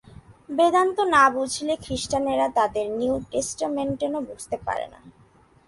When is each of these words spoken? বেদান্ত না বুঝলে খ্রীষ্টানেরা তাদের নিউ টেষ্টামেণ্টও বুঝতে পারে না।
বেদান্ত 0.57 0.97
না 1.15 1.23
বুঝলে 1.35 1.73
খ্রীষ্টানেরা 1.83 2.47
তাদের 2.57 2.85
নিউ 2.99 3.15
টেষ্টামেণ্টও 3.31 4.19
বুঝতে 4.29 4.57
পারে 4.65 4.85
না। 4.93 4.99